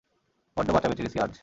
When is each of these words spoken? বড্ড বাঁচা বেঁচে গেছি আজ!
বড্ড 0.57 0.69
বাঁচা 0.71 0.87
বেঁচে 0.89 1.03
গেছি 1.05 1.17
আজ! 1.19 1.33